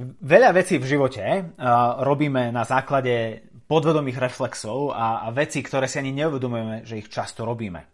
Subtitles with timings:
[0.00, 1.44] veľa vecí v živote uh,
[2.00, 7.44] robíme na základe podvedomých reflexov a, a vecí, ktoré si ani neuvedomujeme, že ich často
[7.44, 7.84] robíme.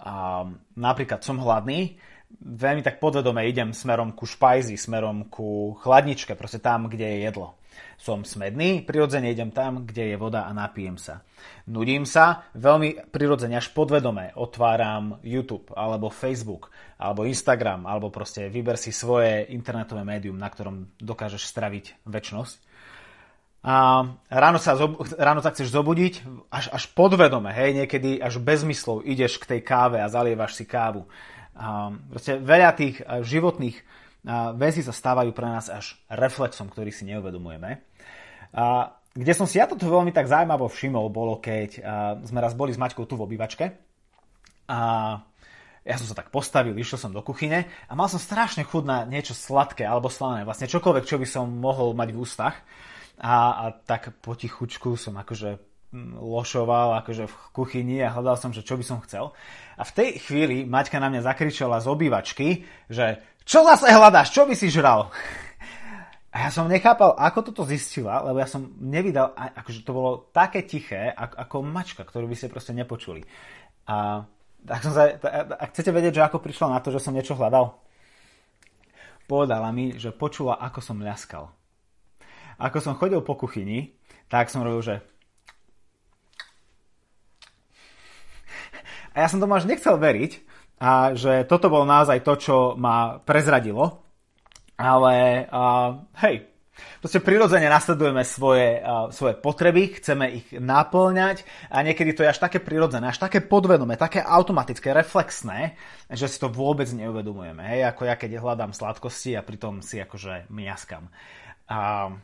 [0.00, 0.48] Uh,
[0.80, 2.00] napríklad som hladný,
[2.40, 7.59] veľmi tak podvedome idem smerom ku špajzi, smerom ku chladničke, proste tam, kde je jedlo.
[8.00, 11.20] Som smedný, prirodzene idem tam, kde je voda a napijem sa.
[11.68, 18.80] Nudím sa, veľmi prirodzene až podvedome otváram YouTube, alebo Facebook, alebo Instagram, alebo proste vyber
[18.80, 22.56] si svoje internetové médium, na ktorom dokážeš straviť väčnosť.
[23.60, 24.72] A ráno sa,
[25.20, 29.60] ráno sa chceš zobudiť, až, až podvedome, hej, niekedy až bez myslov ideš k tej
[29.60, 31.04] káve a zalievaš si kávu.
[31.52, 33.76] A proste veľa tých životných
[34.56, 37.80] väzy sa stávajú pre nás až reflexom, ktorý si neuvedomujeme.
[38.52, 41.82] A kde som si ja toto veľmi tak zaujímavo všimol, bolo keď
[42.26, 43.74] sme raz boli s Maťkou tu v obývačke
[44.70, 44.80] a
[45.80, 49.08] ja som sa tak postavil, išiel som do kuchyne a mal som strašne chud na
[49.08, 52.56] niečo sladké alebo slané, vlastne čokoľvek, čo by som mohol mať v ústach.
[53.20, 55.69] A, a tak potichučku som akože
[56.18, 59.34] lošoval akože v kuchyni a hľadal som, že čo by som chcel.
[59.74, 64.46] A v tej chvíli Maťka na mňa zakričala z obývačky, že čo zase hľadáš, čo
[64.46, 65.10] by si žral?
[66.30, 70.62] A ja som nechápal, ako toto zistila, lebo ja som nevydal, akože to bolo také
[70.62, 73.26] tiché, ako, mačka, ktorú by ste proste nepočuli.
[73.90, 74.22] A
[74.62, 75.10] tak som sa,
[75.58, 77.74] ak chcete vedieť, že ako prišla na to, že som niečo hľadal,
[79.26, 81.50] povedala mi, že počula, ako som ľaskal.
[82.62, 83.98] Ako som chodil po kuchyni,
[84.30, 84.94] tak som robil, že
[89.14, 90.32] A ja som tomu až nechcel veriť,
[90.80, 94.00] a že toto bolo naozaj to, čo ma prezradilo.
[94.80, 96.48] Ale uh, hej,
[97.04, 102.40] proste prirodzene nasledujeme svoje, uh, svoje potreby, chceme ich náplňať a niekedy to je až
[102.40, 105.76] také prirodzené, až také podvedomé, také automatické, reflexné,
[106.08, 107.60] že si to vôbec neuvedomujeme.
[107.60, 111.12] Hej, ako ja keď hľadám sladkosti a pritom si akože miaskam.
[111.68, 112.16] Uh,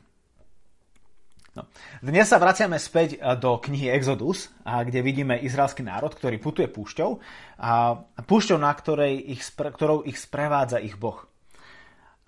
[1.57, 1.65] No.
[2.05, 7.17] Dnes sa vraciame späť eh, do knihy Exodus, kde vidíme izraelský národ, ktorý putuje púšťou
[7.57, 11.25] a púšťou, na ktorej ich, ktorou ich sprevádza ich Boh.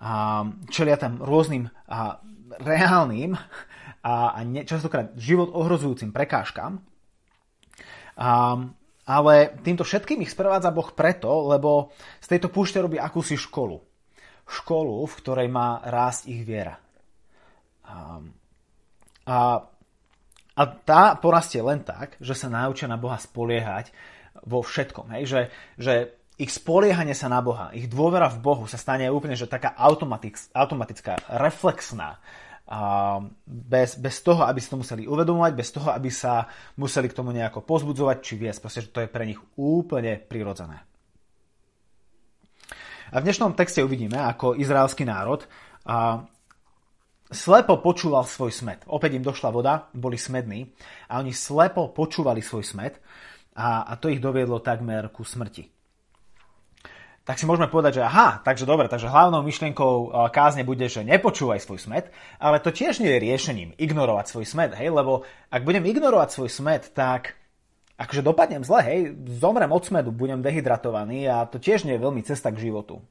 [0.01, 0.41] A
[0.73, 2.17] čelia tam rôznym a
[2.57, 3.37] reálnym
[4.01, 6.81] a, a ne, častokrát život ohrozujúcim prekážkam.
[8.17, 8.57] A,
[9.05, 13.77] ale týmto všetkým ich sprevádza Boh preto, lebo z tejto púšte robí akúsi školu.
[14.49, 16.81] Školu, v ktorej má rásť ich viera.
[17.85, 18.23] A,
[19.29, 19.61] a,
[20.57, 23.93] a tá porastie len tak, že sa naučia na Boha spoliehať
[24.41, 25.13] vo všetkom.
[25.13, 25.23] Hej?
[25.29, 25.41] Že,
[25.77, 25.93] že
[26.41, 31.21] ich spoliehanie sa na Boha, ich dôvera v Bohu sa stane úplne že taká automatická,
[31.29, 32.17] reflexná.
[32.69, 33.17] A
[33.49, 36.45] bez, bez toho, aby si to museli uvedomovať, bez toho, aby sa
[36.77, 38.59] museli k tomu nejako pozbudzovať či viesť.
[38.61, 40.85] Proste, že to je pre nich úplne prirodzené.
[43.09, 45.49] A v dnešnom texte uvidíme, ako izraelský národ
[45.81, 46.29] a
[47.29, 48.81] slepo počúval svoj smet.
[48.89, 50.73] Opäť im došla voda, boli smední
[51.09, 52.97] a oni slepo počúvali svoj smet
[53.53, 55.69] a, a to ich doviedlo takmer ku smrti.
[57.29, 61.05] Tak si môžeme povedať, že aha, takže dobre, takže hlavnou myšlienkou e, kázne bude, že
[61.05, 62.09] nepočúvaj svoj smet,
[62.41, 65.21] ale to tiež nie je riešením ignorovať svoj smet, hej, lebo
[65.53, 67.37] ak budem ignorovať svoj smet, tak
[68.01, 68.99] akože dopadnem zle, hej,
[69.37, 73.05] zomrem od smedu, budem dehydratovaný a to tiež nie je veľmi cesta k životu.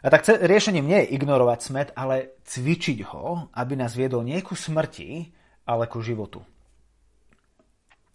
[0.00, 4.56] A tak riešením nie je ignorovať smet, ale cvičiť ho, aby nás viedol nie ku
[4.56, 5.28] smrti,
[5.68, 6.40] ale ku životu.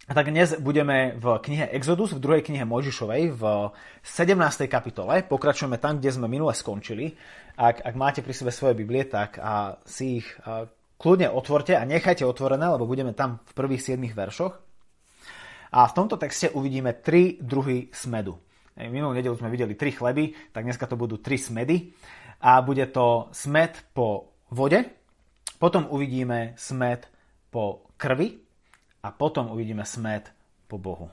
[0.06, 3.44] A tak dnes budeme v knihe Exodus, v druhej knihe Mojžišovej, v
[4.06, 4.70] 17.
[4.70, 5.26] kapitole.
[5.26, 7.18] Pokračujeme tam, kde sme minule skončili.
[7.58, 10.70] Ak, ak máte pri sebe svoje Biblie, tak a si ich a,
[11.02, 14.54] kľudne otvorte a nechajte otvorené, lebo budeme tam v prvých 7 veršoch.
[15.74, 18.38] A v tomto texte uvidíme tri druhy smedu.
[18.76, 21.96] Minulú nedelu sme videli tri chleby, tak dneska to budú tri smedy.
[22.44, 24.84] A bude to smed po vode,
[25.56, 27.08] potom uvidíme smed
[27.48, 28.36] po krvi
[29.00, 30.28] a potom uvidíme smed
[30.68, 31.08] po Bohu.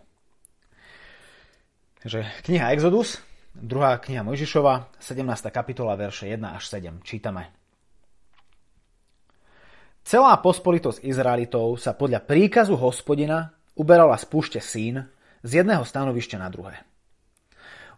[2.03, 3.23] Takže kniha Exodus,
[3.55, 5.23] druhá kniha Mojžišova, 17.
[5.55, 6.99] kapitola, verše 1 až 7.
[7.06, 7.55] Čítame.
[10.03, 15.06] Celá pospolitosť Izraelitov sa podľa príkazu hospodina uberala z púšte Sín
[15.47, 16.82] z jedného stanovišťa na druhé.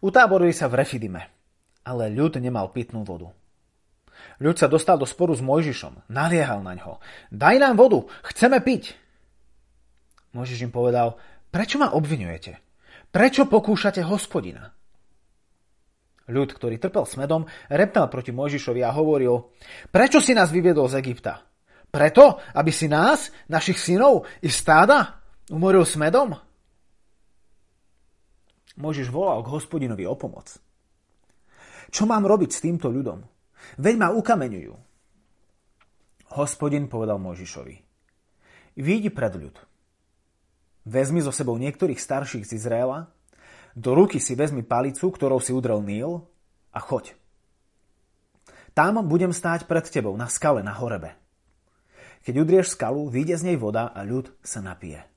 [0.02, 1.31] Utáborili sa v Refidime,
[1.87, 3.31] ale ľud nemal pitnú vodu.
[4.41, 6.99] Ľud sa dostal do sporu s Mojžišom, naliehal na ňo.
[7.31, 8.94] Daj nám vodu, chceme piť.
[10.35, 11.14] Mojžiš im povedal,
[11.55, 12.58] prečo ma obvinujete?
[13.14, 14.75] Prečo pokúšate hospodina?
[16.25, 19.55] Ľud, ktorý trpel smedom, reptal proti Mojžišovi a hovoril,
[19.93, 21.44] prečo si nás vyviedol z Egypta?
[21.94, 26.35] Preto, aby si nás, našich synov i stáda umoril smedom?
[28.74, 30.58] Môžeš volal k hospodinovi o pomoc.
[31.94, 33.22] Čo mám robiť s týmto ľudom?
[33.78, 34.74] Veď ma ukameňujú.
[36.34, 37.76] Hospodin povedal Mojžišovi.
[38.74, 39.56] Výjdi pred ľud.
[40.84, 43.08] Vezmi so sebou niektorých starších z Izraela,
[43.78, 46.26] do ruky si vezmi palicu, ktorou si udrel Níl
[46.74, 47.14] a choď.
[48.74, 51.14] Tam budem stáť pred tebou na skale na horebe.
[52.26, 55.13] Keď udrieš skalu, vyjde z nej voda a ľud sa napije.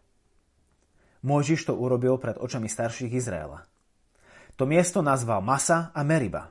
[1.25, 3.65] Mojžiš to urobil pred očami starších Izraela.
[4.57, 6.49] To miesto nazval Masa a Meriba,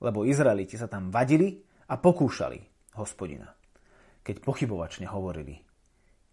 [0.00, 1.56] lebo Izraeliti sa tam vadili
[1.88, 2.60] a pokúšali
[3.00, 3.48] hospodina.
[4.24, 5.60] Keď pochybovačne hovorili,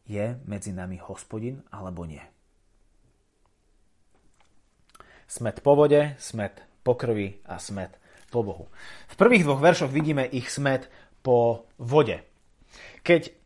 [0.07, 2.23] je medzi nami hospodin alebo nie.
[5.31, 7.95] Smet po vode, smet po krvi a smet
[8.27, 8.67] po Bohu.
[9.11, 10.91] V prvých dvoch veršoch vidíme ich smet
[11.23, 12.19] po vode.
[13.03, 13.40] Keď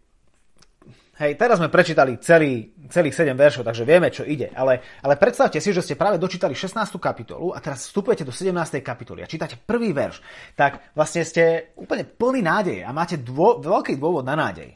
[1.15, 4.51] Hej, teraz sme prečítali celý, celých 7 veršov, takže vieme, čo ide.
[4.51, 6.75] Ale, ale predstavte si, že ste práve dočítali 16.
[6.99, 8.51] kapitolu a teraz vstupujete do 17.
[8.83, 10.19] kapitoly a čítate prvý verš.
[10.59, 14.75] Tak vlastne ste úplne plný nádeje a máte dô, veľký dôvod na nádej.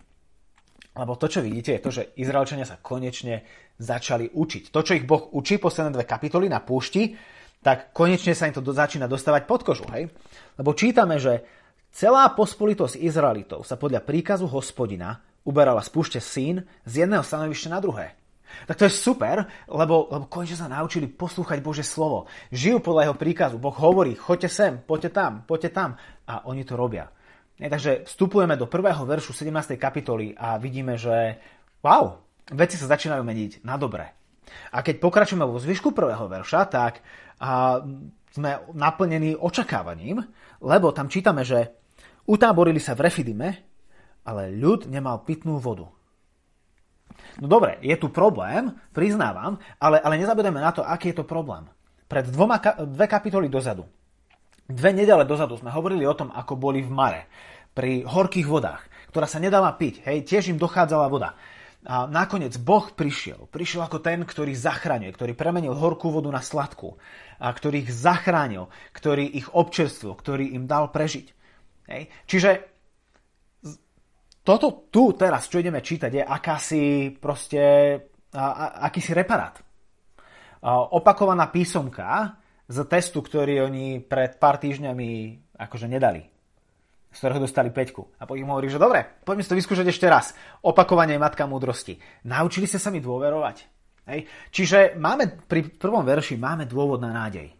[0.96, 3.44] Lebo to, čo vidíte, je to, že Izraelčania sa konečne
[3.76, 4.72] začali učiť.
[4.72, 7.20] To, čo ich Boh učí posledné dve kapitoly na púšti,
[7.60, 9.84] tak konečne sa im to do, začína dostávať pod kožu.
[9.92, 10.08] Hej?
[10.56, 11.44] Lebo čítame, že
[11.92, 17.82] celá pospolitosť Izraelitov sa podľa príkazu hospodina uberala z púšte syn z jedného stanovišťa na
[17.82, 18.14] druhé.
[18.66, 22.30] Tak to je super, lebo, lebo konečne sa naučili poslúchať Bože slovo.
[22.54, 23.56] Žijú podľa jeho príkazu.
[23.62, 25.90] Boh hovorí, choďte sem, poďte tam, poďte tam.
[26.26, 27.10] A oni to robia.
[27.60, 29.76] Nie, takže vstupujeme do prvého veršu 17.
[29.76, 31.38] kapitoly a vidíme, že
[31.84, 32.24] wow,
[32.56, 34.06] veci sa začínajú meniť na dobre.
[34.74, 37.04] A keď pokračujeme vo zvyšku prvého verša, tak
[37.38, 37.84] a,
[38.34, 40.24] sme naplnení očakávaním,
[40.64, 41.70] lebo tam čítame, že
[42.26, 43.69] utáborili sa v Refidime,
[44.30, 45.90] ale ľud nemal pitnú vodu.
[47.42, 51.66] No dobre, je tu problém, priznávam, ale, ale nezabudeme na to, aký je to problém.
[52.06, 53.90] Pred dvoma, dve kapitoly dozadu,
[54.70, 57.24] dve nedele dozadu sme hovorili o tom, ako boli v Mare,
[57.74, 61.34] pri horkých vodách, ktorá sa nedala piť, hej, tiež im dochádzala voda.
[61.80, 63.48] A nakoniec Boh prišiel.
[63.48, 67.00] Prišiel ako ten, ktorý zachraňuje, ktorý premenil horkú vodu na sladkú,
[67.40, 71.32] a ktorý ich zachránil, ktorý ich občerstvil, ktorý im dal prežiť.
[71.88, 72.12] Hej.
[72.28, 72.50] Čiže
[74.50, 77.62] toto tu teraz, čo ideme čítať, je akási proste,
[78.34, 78.46] a,
[78.90, 79.62] akýsi reparát.
[79.62, 82.34] A, opakovaná písomka
[82.66, 85.10] z testu, ktorý oni pred pár týždňami
[85.54, 86.26] akože nedali.
[87.14, 88.18] Z ktorého dostali peťku.
[88.18, 90.34] A potom im hovorí, že dobre, poďme si to vyskúšať ešte raz.
[90.66, 92.02] Opakovanie matka múdrosti.
[92.26, 93.58] Naučili ste sa mi dôverovať.
[94.10, 94.26] Hej?
[94.50, 97.59] Čiže máme, pri prvom verši máme dôvod na nádej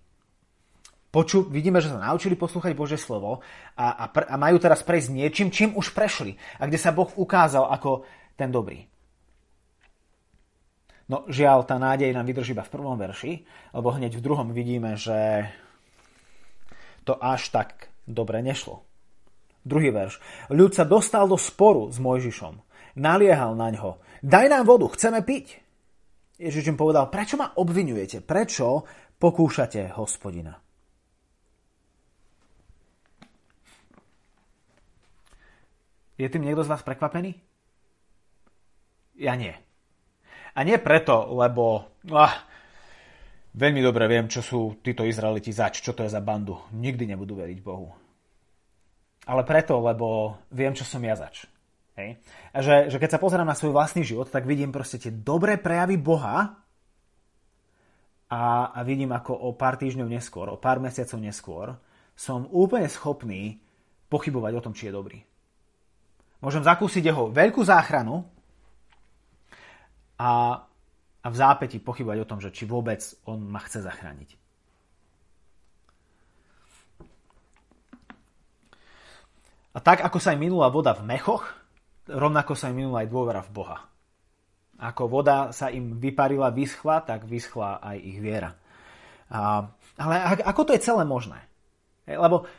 [1.10, 3.42] poču, vidíme, že sa naučili poslúchať Bože slovo
[3.74, 7.10] a, a, pr, a majú teraz prejsť niečím, čím už prešli a kde sa Boh
[7.18, 8.06] ukázal ako
[8.38, 8.86] ten dobrý.
[11.10, 13.42] No žiaľ, tá nádej nám vydrží iba v prvom verši,
[13.74, 15.50] lebo hneď v druhom vidíme, že
[17.02, 18.86] to až tak dobre nešlo.
[19.66, 20.22] Druhý verš.
[20.54, 22.62] Ľud sa dostal do sporu s Mojžišom.
[23.02, 23.98] Naliehal na ňo.
[24.22, 25.58] Daj nám vodu, chceme piť.
[26.38, 28.22] Ježiš im povedal, prečo ma obvinujete?
[28.22, 28.86] Prečo
[29.18, 30.69] pokúšate hospodina?
[36.20, 37.32] Je tým niekto z vás prekvapený?
[39.16, 39.56] Ja nie.
[40.52, 42.44] A nie preto, lebo ah,
[43.56, 46.60] veľmi dobre viem, čo sú títo Izraeliti zač, čo to je za bandu.
[46.76, 47.96] Nikdy nebudú veriť Bohu.
[49.32, 51.48] Ale preto, lebo viem, čo som ja zač.
[51.96, 52.20] Hej?
[52.52, 55.56] A že, že keď sa pozerám na svoj vlastný život, tak vidím proste tie dobré
[55.56, 56.60] prejavy Boha
[58.28, 58.44] a,
[58.76, 61.68] a vidím, ako o pár týždňov neskôr, o pár mesiacov neskôr
[62.20, 63.64] som úplne schopný
[64.12, 65.20] pochybovať o tom, či je dobrý.
[66.40, 68.24] Môžem zakúsiť jeho veľkú záchranu
[70.16, 70.64] a,
[71.20, 74.40] a v zápäti pochybať o tom, že či vôbec on ma chce zachrániť.
[79.76, 81.46] A tak, ako sa im minula voda v mechoch,
[82.10, 83.78] rovnako sa im minula aj dôvera v Boha.
[84.80, 88.56] Ako voda sa im vyparila, vyschla, tak vyschla aj ich viera.
[89.30, 89.68] A,
[90.00, 90.14] ale
[90.48, 91.44] ako to je celé možné?
[92.08, 92.50] Lebo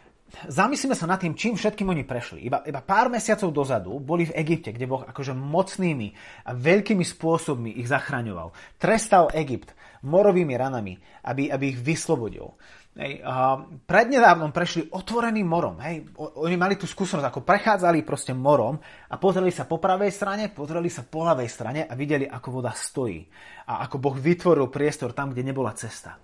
[0.46, 2.46] zamyslíme sa nad tým, čím všetkým oni prešli.
[2.46, 6.08] Iba, iba pár mesiacov dozadu boli v Egypte, kde Boh akože mocnými
[6.46, 8.54] a veľkými spôsobmi ich zachraňoval.
[8.78, 10.96] Trestal Egypt morovými ranami,
[11.28, 12.56] aby, aby ich vyslobodil.
[12.90, 13.54] Hej, a
[13.86, 15.78] prednedávnom prešli otvoreným morom.
[15.78, 16.10] Hej.
[16.18, 20.90] Oni mali tú skúsenosť, ako prechádzali proste morom a pozreli sa po pravej strane, pozreli
[20.90, 23.22] sa po ľavej strane a videli, ako voda stojí.
[23.70, 26.18] A ako Boh vytvoril priestor tam, kde nebola cesta.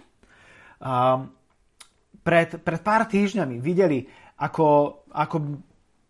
[0.83, 1.23] A
[2.23, 4.07] pred, pred pár týždňami videli,
[4.41, 4.67] ako,
[5.13, 5.37] ako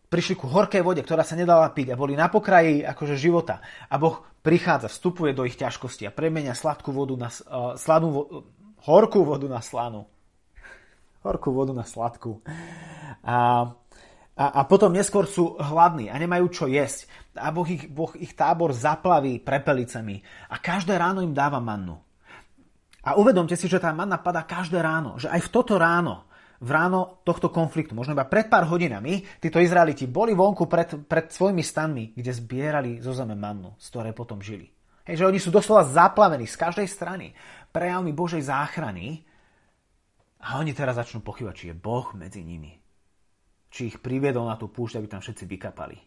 [0.07, 3.63] prišli ku horkej vode, ktorá sa nedala piť a boli na pokraji akože života.
[3.91, 8.23] A Boh prichádza, vstupuje do ich ťažkosti a premenia sladkú vodu na, uh, sladú, vo,
[8.87, 10.07] horkú vodu na slanú.
[11.27, 12.39] Horkú vodu na sladkú.
[13.27, 13.71] A,
[14.37, 17.09] A, a potom neskôr sú hladní a nemajú čo jesť.
[17.41, 20.21] A boh ich, boh ich tábor zaplaví prepelicami.
[20.53, 21.97] A každé ráno im dáva mannu.
[23.07, 25.15] A uvedomte si, že tá manna padá každé ráno.
[25.17, 26.27] Že aj v toto ráno,
[26.59, 31.31] v ráno tohto konfliktu, možno iba pred pár hodinami, títo Izraeliti boli vonku pred, pred
[31.31, 34.67] svojimi stanmi, kde zbierali zo zeme mannu, z ktorej potom žili.
[35.07, 37.31] Hej, že oni sú doslova zaplavení z každej strany
[37.71, 39.23] prejavmi Božej záchrany
[40.43, 42.75] a oni teraz začnú pochybať, či je Boh medzi nimi
[43.77, 46.01] či ich priviedol na tú púšť, aby tam všetci vykapali.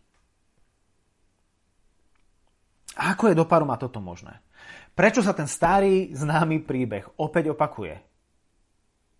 [2.99, 4.43] Ako je do Paroma toto možné?
[4.91, 7.95] Prečo sa ten starý známy príbeh opäť opakuje?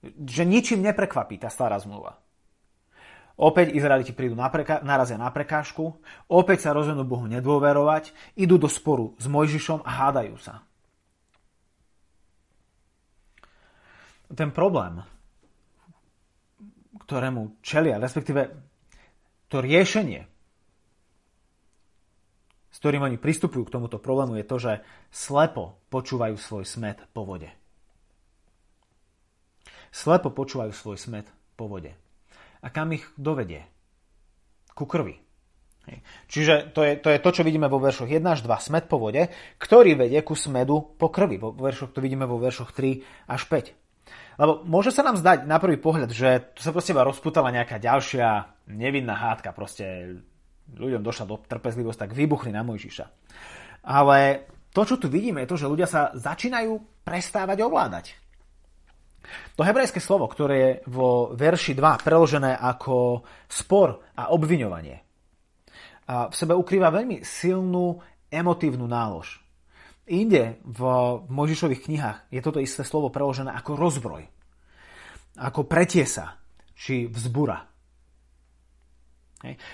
[0.03, 2.19] Že ničím neprekvapí tá stará zmluva.
[3.39, 5.95] Opäť Izraeliti prídu na preka- narazia na prekážku,
[6.27, 10.59] opäť sa rozhodnú Bohu nedôverovať, idú do sporu s Mojžišom a hádajú sa.
[14.35, 14.99] Ten problém
[17.09, 18.53] ktorému čelia, respektíve
[19.49, 20.28] to riešenie,
[22.79, 24.73] ktorým oni pristupujú k tomuto problému, je to, že
[25.11, 27.51] slepo počúvajú svoj smet po vode.
[29.91, 31.27] Slepo počúvajú svoj smet
[31.59, 31.91] po vode.
[32.63, 33.67] A kam ich dovedie?
[34.71, 35.19] Ku krvi.
[36.29, 39.01] Čiže to je, to je to, čo vidíme vo veršoch 1 až 2, smet po
[39.01, 41.41] vode, ktorý vedie ku smedu po krvi.
[41.41, 43.73] Vo veršoch to vidíme vo veršoch 3 až 5.
[44.39, 47.81] Lebo môže sa nám zdať na prvý pohľad, že tu sa proste iba rozputala nejaká
[47.81, 49.51] ďalšia nevinná hádka.
[49.51, 50.15] Proste
[50.75, 53.05] ľuďom došla do trpezlivosť, tak vybuchli na Mojžiša.
[53.87, 58.05] Ale to, čo tu vidíme, je to, že ľudia sa začínajú prestávať ovládať.
[59.59, 64.97] To hebrejské slovo, ktoré je vo verši 2 preložené ako spor a obviňovanie,
[66.09, 68.01] a v sebe ukrýva veľmi silnú
[68.33, 69.37] emotívnu nálož.
[70.09, 70.81] Inde v
[71.29, 74.25] Možišových knihách je toto isté slovo preložené ako rozbroj,
[75.37, 76.41] ako pretiesa,
[76.73, 77.68] či vzbura.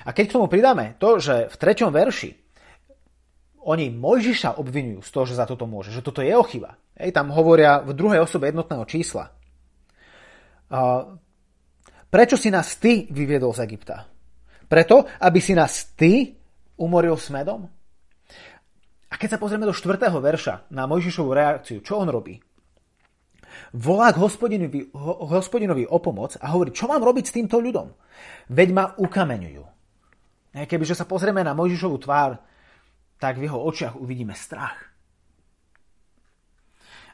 [0.05, 2.31] A keď k tomu pridáme to, že v treťom verši
[3.65, 6.77] oni Mojžiša obvinujú z toho, že za toto môže, že toto je jeho chyba.
[6.95, 9.33] Hej, tam hovoria v druhej osobe jednotného čísla.
[12.13, 14.05] Prečo si nás ty vyviedol z Egypta?
[14.69, 16.37] Preto, aby si nás ty
[16.77, 17.65] umoril smedom?
[19.09, 19.97] A keď sa pozrieme do 4.
[20.13, 22.37] verša na Mojžišovú reakciu, čo on robí?
[23.75, 27.91] Volá k hospodinovi, ho, hospodinovi o pomoc a hovorí, čo mám robiť s týmto ľudom?
[28.51, 29.63] Veď ma ukameňujú.
[30.55, 32.39] Kebyže sa pozrieme na Mojžišovú tvár,
[33.19, 34.95] tak v jeho očiach uvidíme strach.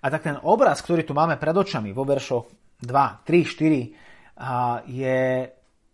[0.01, 2.49] A tak ten obraz, ktorý tu máme pred očami vo veršoch
[2.81, 3.45] 2, 3,
[4.41, 5.21] 4, je,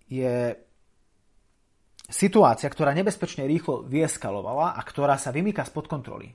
[0.08, 0.36] je
[2.08, 6.32] situácia, ktorá nebezpečne rýchlo vyeskalovala a ktorá sa vymýka spod kontroly.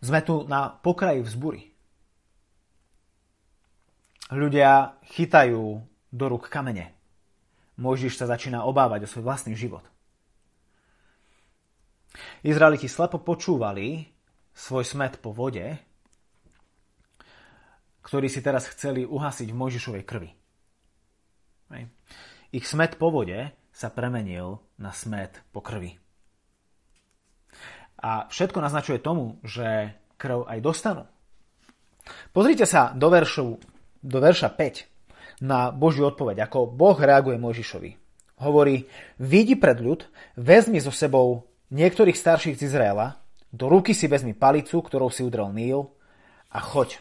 [0.00, 1.73] Sme tu na pokraji vzbury.
[4.34, 5.62] Ľudia chytajú
[6.10, 6.90] do rúk kamene.
[7.78, 9.86] Mojžiš sa začína obávať o svoj vlastný život.
[12.42, 14.10] Izraeliti slepo počúvali
[14.50, 15.78] svoj smet po vode,
[18.02, 20.30] ktorý si teraz chceli uhasiť v Mojžišovej krvi.
[22.54, 25.94] Ich smet po vode sa premenil na smet po krvi.
[28.02, 31.04] A všetko naznačuje tomu, že krv aj dostanú.
[32.30, 33.58] Pozrite sa do, veršu,
[34.04, 37.90] do verša 5 na Božiu odpoveď, ako Boh reaguje Mojžišovi.
[38.44, 38.84] Hovorí,
[39.16, 40.04] vidí pred ľud,
[40.36, 43.16] vezmi so sebou niektorých starších z Izraela,
[43.54, 45.88] do ruky si vezmi palicu, ktorou si udrel Níl
[46.50, 47.00] a choď.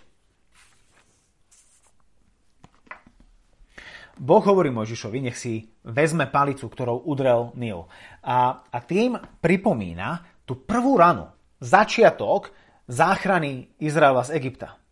[4.13, 7.89] Boh hovorí Mojžišovi, nech si vezme palicu, ktorou udrel Nil.
[8.22, 12.53] A, a tým pripomína tú prvú ranu, začiatok
[12.86, 14.83] záchrany Izraela z Egypta.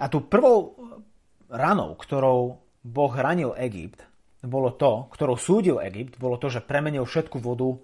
[0.00, 0.80] A tú prvou
[1.52, 4.00] ranou, ktorou Boh ranil Egypt,
[4.40, 7.76] bolo to, ktorou súdil Egypt, bolo to, že premenil všetku vodu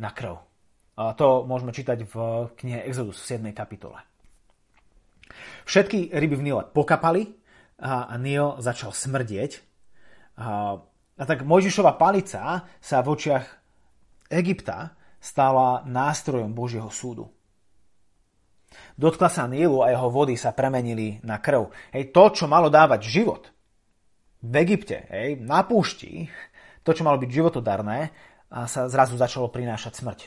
[0.00, 0.40] na krv.
[0.96, 2.14] A to môžeme čítať v
[2.56, 3.52] knihe Exodus v 7.
[3.52, 4.00] kapitole.
[5.68, 7.36] Všetky ryby v Nile pokapali
[7.78, 9.60] a Nil začal smrdieť
[10.40, 13.46] a tak Mojžišova palica sa v očiach
[14.32, 17.28] Egypta stala nástrojom Božieho súdu.
[18.98, 21.70] Dotkla sa Nílu a jeho vody sa premenili na krv.
[21.94, 23.48] Hej, to, čo malo dávať život
[24.42, 26.30] v Egypte, hej, na púšti,
[26.86, 27.98] to, čo malo byť životodarné,
[28.48, 30.20] a sa zrazu začalo prinášať smrť.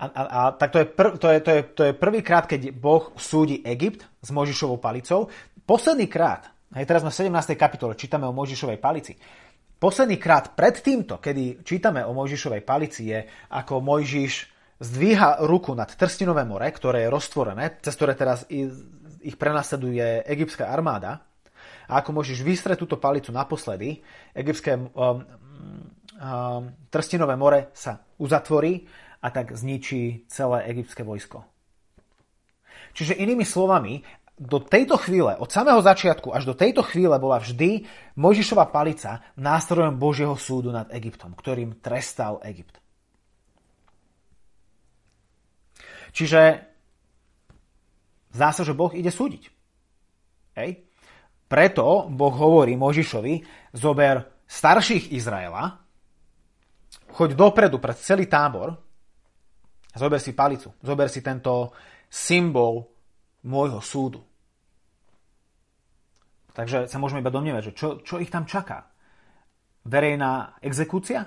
[0.00, 2.72] A, a, a tak to je, prv, to, je, to, je, to je prvýkrát, keď
[2.72, 5.28] Boh súdi Egypt s Možišovou palicou.
[5.68, 7.58] Posledný krát, Hej, teraz sme v 17.
[7.58, 9.18] kapitole, čítame o Mojžišovej palici.
[9.74, 15.92] Posledný krát pred týmto, kedy čítame o Mojžišovej palici, je ako Mojžiš zdvíha ruku nad
[15.92, 18.48] Trstinové more, ktoré je roztvorené, cez ktoré teraz
[19.20, 21.20] ich prenasleduje egyptská armáda.
[21.90, 24.00] A ako môžeš vystreť túto palicu naposledy,
[24.32, 25.20] egyptské um, um,
[26.88, 28.86] trstinové more sa uzatvorí
[29.20, 31.44] a tak zničí celé egyptské vojsko.
[32.94, 34.00] Čiže inými slovami,
[34.40, 37.84] do tejto chvíle, od samého začiatku až do tejto chvíle bola vždy
[38.16, 42.80] Mojžišova palica nástrojom Božieho súdu nad Egyptom, ktorým trestal Egypt.
[46.10, 46.40] Čiže
[48.34, 49.42] zdá sa, že Boh ide súdiť.
[50.58, 50.86] Hej.
[51.50, 53.42] Preto Boh hovorí Možišovi,
[53.74, 55.82] zober starších Izraela,
[57.10, 58.90] choď dopredu pred celý tábor
[59.94, 61.74] zober si palicu, zober si tento
[62.06, 62.86] symbol
[63.46, 64.20] môjho súdu.
[66.54, 68.90] Takže sa môžeme iba domnievať, že čo, čo ich tam čaká?
[69.86, 71.24] Verejná exekúcia?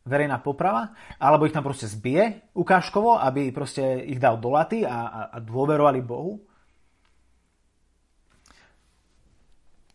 [0.00, 0.96] Verejná poprava?
[1.20, 5.00] Alebo ich tam proste zbije ukážkovo, aby proste ich dal do a, a,
[5.32, 6.40] a dôverovali Bohu?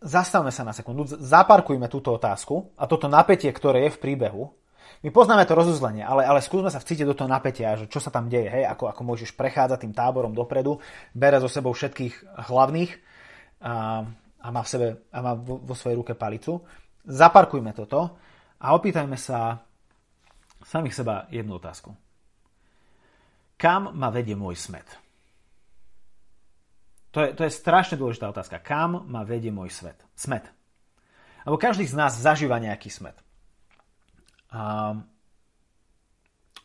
[0.05, 4.53] Zastavme sa na sekundu, zaparkujme túto otázku a toto napätie, ktoré je v príbehu.
[5.01, 8.13] My poznáme to rozuzlenie, ale, ale skúsme sa vcítiť do toho napätia, že čo sa
[8.13, 10.77] tam deje, hej, ako, ako môžeš prechádzať tým táborom dopredu,
[11.09, 12.91] bere so sebou všetkých hlavných
[13.65, 14.05] a,
[14.45, 16.61] a má, v sebe, a má vo, vo svojej ruke palicu.
[17.01, 18.13] Zaparkujme toto
[18.61, 19.57] a opýtajme sa
[20.65, 21.93] samých seba jednu otázku.
[23.55, 24.85] Kam ma vedie môj smet?
[27.15, 28.59] To je, to je strašne dôležitá otázka.
[28.59, 29.95] Kam ma vedie môj svet?
[30.19, 30.51] Smet.
[31.47, 33.15] Lebo každý z nás zažíva nejaký smet.
[34.51, 34.91] A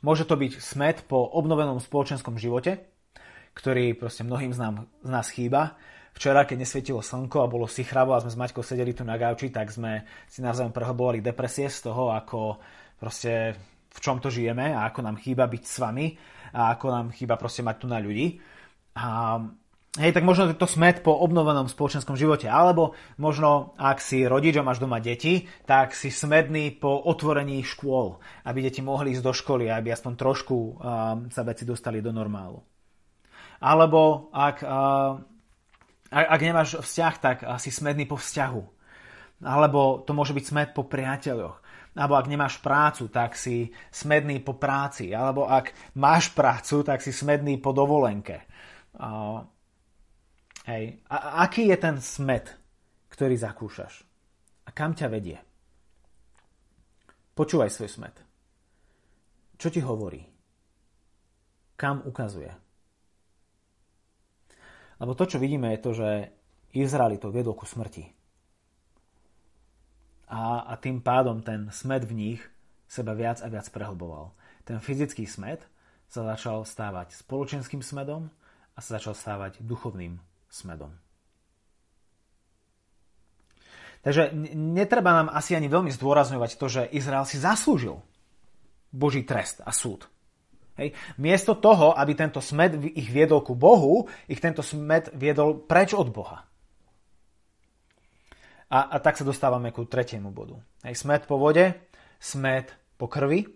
[0.02, 2.82] môže to byť smet po obnovenom spoločenskom živote,
[3.54, 4.74] ktorý proste mnohým z, nám,
[5.06, 5.78] z nás chýba.
[6.18, 9.54] Včera, keď nesvietilo slnko a bolo sichravo a sme s Maťkou sedeli tu na gauči,
[9.54, 12.58] tak sme si navzájom prehlbovali depresie z toho, ako
[12.98, 13.54] proste
[13.90, 16.06] v čom to žijeme a ako nám chýba byť s vami
[16.54, 18.38] a ako nám chýba proste mať tu na ľudí.
[18.96, 19.38] A
[19.98, 22.46] Hej, tak možno to smet po obnovenom spoločenskom živote.
[22.46, 28.22] Alebo možno, ak si rodič a máš doma deti, tak si smedný po otvorení škôl,
[28.46, 30.72] aby deti mohli ísť do školy, aby aspoň trošku uh,
[31.34, 32.62] sa veci dostali do normálu.
[33.58, 35.18] Alebo ak uh,
[36.10, 38.62] ak nemáš vzťah, tak si smedný po vzťahu.
[39.40, 41.56] Alebo to môže byť smed po priateľoch.
[41.96, 45.10] Alebo ak nemáš prácu, tak si smedný po práci.
[45.10, 48.46] Alebo ak máš prácu, tak si smedný po dovolenke.
[48.94, 49.42] Uh,
[50.68, 51.02] hej.
[51.08, 52.46] A aký je ten smed,
[53.10, 54.06] ktorý zakúšaš?
[54.68, 55.40] A kam ťa vedie?
[57.34, 58.14] Počúvaj svoj smed.
[59.56, 60.20] Čo ti hovorí?
[61.80, 62.52] Kam ukazuje?
[65.00, 66.08] Lebo to, čo vidíme, je to, že
[67.16, 68.19] to viedol ku smrti.
[70.30, 72.40] A, a tým pádom ten smet v nich
[72.86, 74.30] seba viac a viac prehlboval.
[74.62, 75.66] Ten fyzický smet
[76.06, 78.30] sa začal stávať spoločenským smedom
[78.74, 80.94] a sa začal stávať duchovným smedom.
[84.00, 88.00] Takže netreba nám asi ani veľmi zdôrazňovať to, že Izrael si zaslúžil
[88.90, 90.08] Boží trest a súd.
[90.80, 90.96] Hej.
[91.20, 96.08] Miesto toho, aby tento smet ich viedol ku Bohu, ich tento smet viedol preč od
[96.08, 96.49] Boha.
[98.70, 100.54] A, a tak sa dostávame ku tretiemu bodu.
[100.86, 101.02] Hej.
[101.02, 101.74] Smet po vode,
[102.22, 103.50] smet po krvi,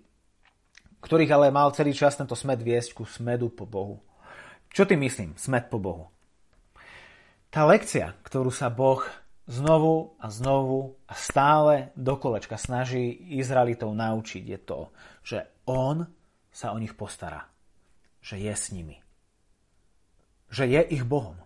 [1.06, 4.02] ktorých ale mal celý čas tento smet viesť ku smedu po Bohu.
[4.74, 6.10] Čo tým myslím, smet po Bohu?
[7.54, 9.06] Tá lekcia, ktorú sa Boh
[9.46, 14.80] znovu a znovu a stále do kolečka snaží Izraelitov naučiť, je to,
[15.22, 15.38] že
[15.70, 16.02] On
[16.50, 17.46] sa o nich postará.
[18.24, 18.96] Že je s nimi.
[20.50, 21.38] Že je ich Bohom.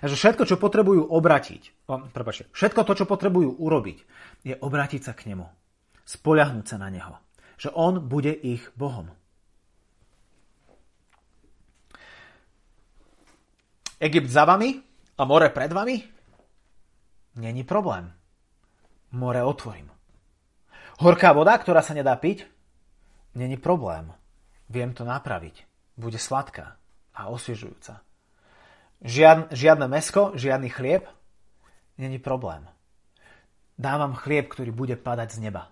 [0.00, 3.98] A že všetko, čo potrebujú obratiť, o, prepáčte, všetko to, čo potrebujú urobiť,
[4.44, 5.46] je obratiť sa k nemu.
[6.08, 7.18] Spoľahnúť sa na neho.
[7.58, 9.10] Že on bude ich Bohom.
[13.98, 14.78] Egypt za vami
[15.18, 15.98] a more pred vami?
[17.34, 18.14] Není problém.
[19.10, 19.90] More otvorím.
[21.02, 22.46] Horká voda, ktorá sa nedá piť?
[23.34, 24.10] Není problém.
[24.70, 25.66] Viem to napraviť.
[25.98, 26.78] Bude sladká
[27.14, 28.07] a osviežujúca.
[28.98, 31.06] Žiad, žiadne mesko, žiadny chlieb?
[31.98, 32.66] Není problém.
[33.78, 35.70] Dávam chlieb, ktorý bude padať z neba.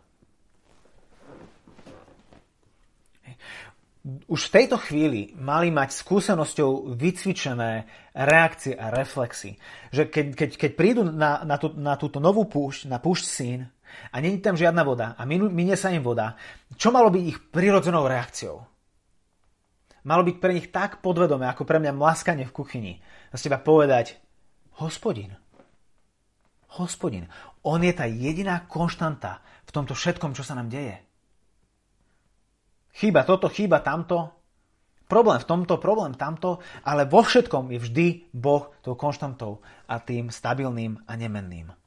[4.31, 9.59] Už v tejto chvíli mali mať skúsenosťou vycvičené reakcie a reflexy.
[9.91, 13.67] Že keď, keď, keď prídu na, na, tú, na túto novú púšť, na púšť sín,
[14.13, 16.39] a není tam žiadna voda a minie sa im voda,
[16.79, 18.76] čo malo byť ich prirodzenou reakciou?
[20.07, 22.93] Malo byť pre nich tak podvedomé, ako pre mňa mlaskanie v kuchyni.
[23.31, 24.15] A z teba povedať,
[24.79, 25.35] hospodin,
[26.79, 27.27] hospodin,
[27.67, 31.03] on je tá jediná konštanta v tomto všetkom, čo sa nám deje.
[32.97, 34.31] Chýba toto, chýba tamto.
[35.11, 39.59] problém v tomto, problém tamto, ale vo všetkom je vždy Boh tou konštantou
[39.91, 41.86] a tým stabilným a nemenným.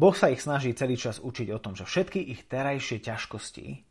[0.00, 3.84] Boh sa ich snaží celý čas učiť o tom, že všetky ich terajšie ťažkosti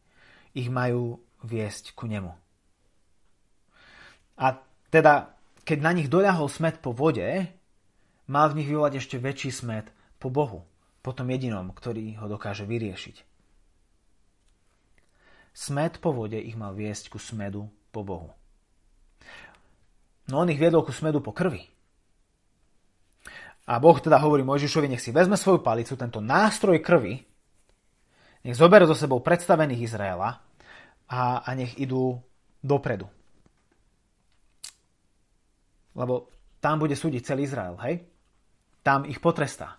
[0.57, 2.33] ich majú viesť ku nemu.
[4.41, 4.57] A
[4.89, 7.45] teda, keď na nich doľahol smet po vode,
[8.25, 9.85] mal v nich vyvolať ešte väčší smet
[10.17, 10.65] po Bohu,
[11.05, 13.21] po tom jedinom, ktorý ho dokáže vyriešiť.
[15.53, 18.33] Smet po vode ich mal viesť ku smedu po Bohu.
[20.25, 21.69] No on ich viedol ku smedu po krvi.
[23.69, 27.21] A Boh teda hovorí Mojžišovi, nech si vezme svoju palicu, tento nástroj krvi,
[28.41, 30.41] nech zoberie so sebou predstavených Izraela
[31.05, 32.17] a, a nech idú
[32.65, 33.05] dopredu.
[35.93, 38.09] Lebo tam bude súdiť celý Izrael, hej?
[38.81, 39.77] Tam ich potrestá.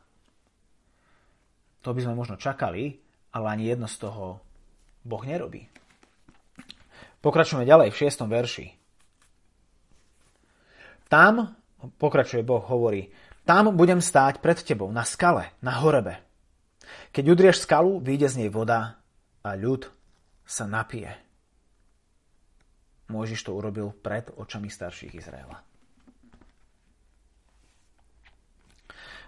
[1.83, 2.95] To by sme možno čakali,
[3.35, 4.39] ale ani jedno z toho
[5.03, 5.67] Boh nerobí.
[7.19, 8.23] Pokračujeme ďalej v 6.
[8.29, 8.67] verši.
[11.11, 11.59] Tam,
[11.99, 13.09] pokračuje Boh, hovorí,
[13.45, 16.21] tam budem stáť pred tebou, na skale, na horebe.
[17.11, 19.01] Keď udrieš skalu, vyjde z nej voda
[19.43, 19.89] a ľud
[20.47, 21.15] sa napije.
[23.11, 25.59] Môžiš to urobil pred očami starších Izraela.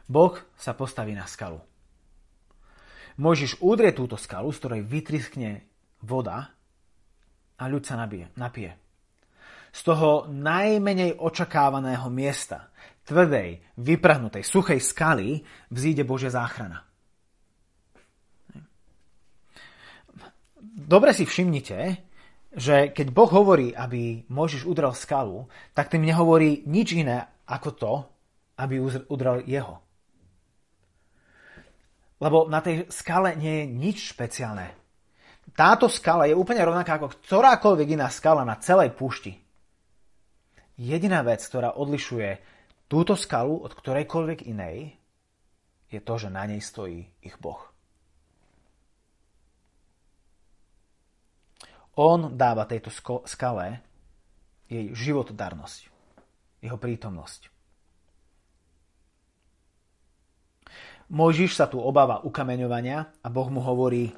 [0.06, 1.58] Boh sa postaví na skalu.
[3.18, 5.50] Môžeš udrieť túto skalu, z ktorej vytriskne
[6.02, 6.52] voda
[7.58, 8.72] a ľud sa nabije, napije.
[9.72, 12.71] Z toho najmenej očakávaného miesta,
[13.04, 16.86] tvrdej, vyprahnutej, suchej skaly vzíde Božia záchrana.
[20.72, 21.78] Dobre si všimnite,
[22.52, 27.92] že keď Boh hovorí, aby Mojžiš udrel skalu, tak tým nehovorí nič iné ako to,
[28.60, 29.80] aby udrel jeho.
[32.22, 34.68] Lebo na tej skale nie je nič špeciálne.
[35.52, 39.34] Táto skala je úplne rovnaká ako ktorákoľvek iná skala na celej púšti.
[40.78, 42.51] Jediná vec, ktorá odlišuje
[42.92, 45.00] túto skalu od ktorejkoľvek inej
[45.88, 47.72] je to, že na nej stojí ich Boh.
[51.96, 52.92] On dáva tejto
[53.24, 53.80] skale
[54.68, 55.80] jej životodarnosť,
[56.60, 57.48] jeho prítomnosť.
[61.12, 64.12] Mojžiš sa tu obáva ukameňovania a Boh mu hovorí,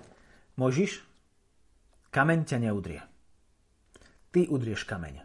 [0.54, 1.02] Mojžiš,
[2.14, 3.02] kameň ťa neudrie.
[4.30, 5.22] Ty udrieš kameň.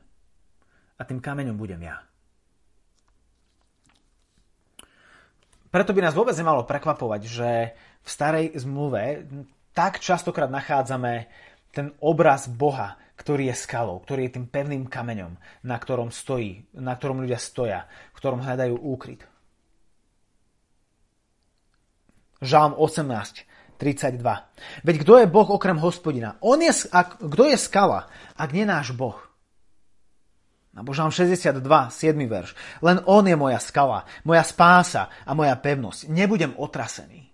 [0.98, 2.09] A tým kameňom budem ja.
[5.70, 7.50] Preto by nás vôbec nemalo prekvapovať, že
[8.02, 9.30] v starej zmluve
[9.78, 11.30] tak častokrát nachádzame
[11.70, 16.98] ten obraz Boha, ktorý je skalou, ktorý je tým pevným kameňom, na ktorom stojí, na
[16.98, 19.22] ktorom ľudia stoja, v ktorom hľadajú úkryt.
[22.42, 23.46] Žalm 18,
[23.78, 24.26] 32.
[24.84, 26.42] Veď kto je Boh okrem hospodina?
[26.42, 29.29] On je, ak, kto je skala, ak nie náš Boh?
[30.74, 32.16] Alebo Žalm 62, 7.
[32.30, 32.54] verš.
[32.86, 36.08] Len On je moja skala, moja spása a moja pevnosť.
[36.14, 37.30] Nebudem otrasený.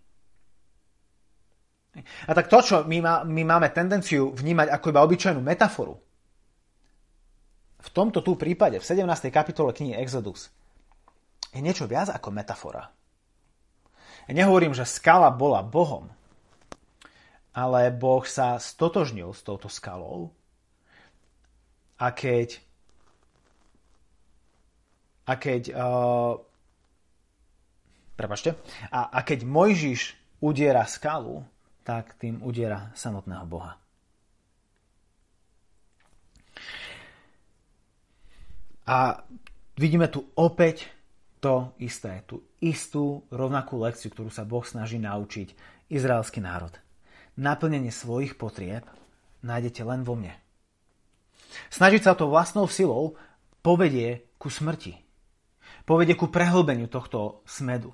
[2.28, 5.96] A tak to, čo my, má, my máme tendenciu vnímať ako iba obyčajnú metaforu,
[7.86, 9.30] v tomto tu prípade, v 17.
[9.30, 10.50] kapitole knihy Exodus,
[11.54, 12.90] je niečo viac ako metafora.
[14.26, 16.10] Ja nehovorím, že skala bola Bohom,
[17.54, 20.34] ale Boh sa stotožnil s touto skalou
[22.02, 22.60] a keď
[25.26, 26.38] a keď uh,
[28.16, 28.56] prepačte,
[28.94, 31.44] a, a keď Mojžiš udiera skalu,
[31.86, 33.78] tak tým udiera samotného Boha.
[38.86, 39.26] A
[39.78, 40.94] vidíme tu opäť
[41.42, 45.54] to isté, tú istú rovnakú lekciu, ktorú sa Boh snaží naučiť
[45.90, 46.74] izraelský národ.
[47.38, 48.86] Naplnenie svojich potrieb
[49.42, 50.34] nájdete len vo mne.
[51.70, 53.18] Snažiť sa to vlastnou silou
[53.62, 55.05] povedie ku smrti
[55.86, 57.94] povedie ku prehlbeniu tohto smedu.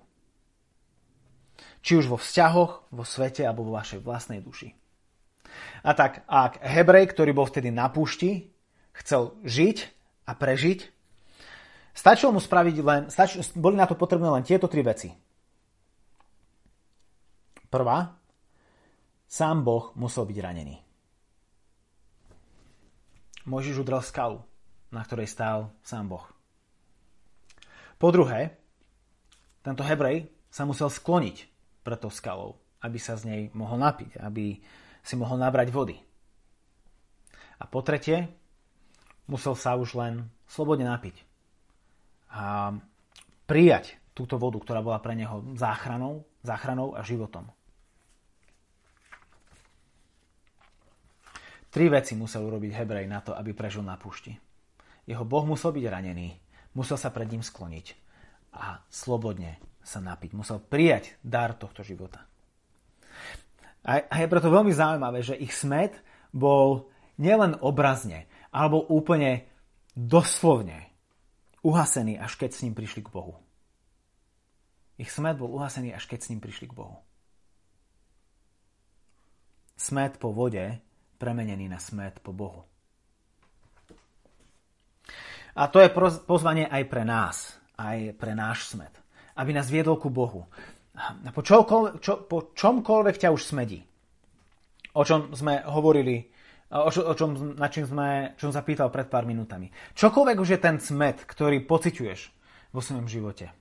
[1.84, 4.72] Či už vo vzťahoch, vo svete alebo vo vašej vlastnej duši.
[5.84, 8.48] A tak, ak Hebrej, ktorý bol vtedy na púšti,
[8.96, 9.78] chcel žiť
[10.30, 10.80] a prežiť,
[11.92, 15.12] stačilo mu spraviť len, stač, boli na to potrebné len tieto tri veci.
[17.68, 18.16] Prvá,
[19.28, 20.76] sám Boh musel byť ranený.
[23.48, 24.40] Mojžiš udrel skalu,
[24.94, 26.31] na ktorej stál sám Boh.
[28.02, 28.58] Po druhé,
[29.62, 31.46] tento Hebrej sa musel skloniť
[31.86, 34.58] pred tou skalou, aby sa z nej mohol napiť, aby
[35.06, 36.02] si mohol nabrať vody.
[37.62, 38.26] A po tretie,
[39.30, 41.14] musel sa už len slobodne napiť
[42.34, 42.74] a
[43.46, 47.46] prijať túto vodu, ktorá bola pre neho záchranou, záchranou a životom.
[51.70, 54.34] Tri veci musel urobiť Hebrej na to, aby prežil na púšti.
[55.06, 57.88] Jeho Boh musel byť ranený, musel sa pred ním skloniť
[58.56, 60.32] a slobodne sa napiť.
[60.36, 62.24] Musel prijať dar tohto života.
[63.82, 65.98] A je preto veľmi zaujímavé, že ich smet
[66.30, 69.50] bol nielen obrazne, alebo úplne
[69.98, 70.92] doslovne
[71.66, 73.42] uhasený, až keď s ním prišli k Bohu.
[75.02, 77.02] Ich smet bol uhasený, až keď s ním prišli k Bohu.
[79.74, 80.78] Smet po vode
[81.18, 82.70] premenený na smet po Bohu.
[85.56, 85.92] A to je
[86.24, 88.92] pozvanie aj pre nás, aj pre náš smet,
[89.36, 90.48] aby nás viedol ku Bohu.
[90.96, 91.64] A po, čo,
[92.28, 93.84] po čomkoľvek ťa už smedí,
[94.96, 96.30] o čom sme hovorili,
[96.72, 99.72] o, čo, o čom, na čím sme, čo som sa pýtal pred pár minútami.
[99.96, 102.20] Čokoľvek už je ten smet, ktorý pociťuješ
[102.76, 103.52] vo svojom živote.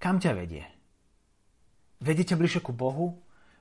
[0.00, 0.64] Kam ťa vedie?
[2.00, 3.20] Vedie ťa bližšie ku Bohu?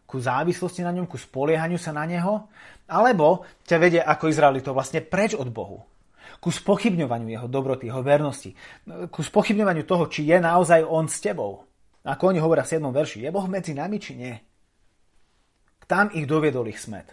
[0.10, 2.50] ku závislosti na ňom, ku spoliehaniu sa na neho,
[2.90, 5.86] alebo ťa vedie ako Izraelitov vlastne preč od Bohu.
[6.38, 8.54] Ku spochybňovaniu jeho dobroty, jeho vernosti.
[9.10, 11.66] Ku spochybňovaniu toho, či je naozaj on s tebou.
[12.06, 12.86] Ako oni hovoria v 7.
[12.94, 14.34] verši, je Boh medzi nami, či nie?
[15.90, 17.10] Tam ich doviedol ich smet.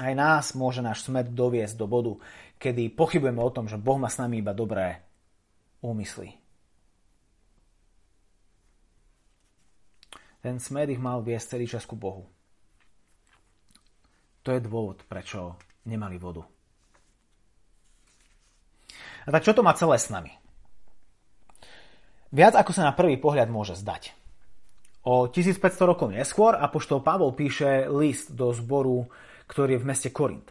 [0.00, 2.12] Aj nás môže náš smet doviesť do bodu,
[2.58, 5.04] kedy pochybujeme o tom, že Boh má s nami iba dobré
[5.84, 6.44] úmysly.
[10.44, 12.28] ten smer ich mal viesť celý čas ku Bohu.
[14.44, 15.56] To je dôvod, prečo
[15.88, 16.44] nemali vodu.
[19.24, 20.32] A tak čo to má celé s nami?
[22.34, 24.12] Viac ako sa na prvý pohľad môže zdať.
[25.04, 29.04] O 1500 rokov neskôr apoštol Pavol píše list do zboru,
[29.48, 30.48] ktorý je v meste Korint.